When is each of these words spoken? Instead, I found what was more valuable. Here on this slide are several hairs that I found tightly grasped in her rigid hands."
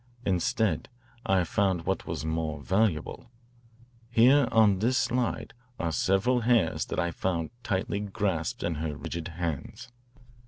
Instead, 0.25 0.89
I 1.27 1.43
found 1.43 1.85
what 1.85 2.07
was 2.07 2.25
more 2.25 2.59
valuable. 2.63 3.29
Here 4.09 4.47
on 4.51 4.79
this 4.79 4.97
slide 4.97 5.53
are 5.79 5.91
several 5.91 6.39
hairs 6.39 6.85
that 6.85 6.97
I 6.99 7.11
found 7.11 7.51
tightly 7.63 7.99
grasped 7.99 8.63
in 8.63 8.73
her 8.81 8.95
rigid 8.97 9.27
hands." 9.27 9.89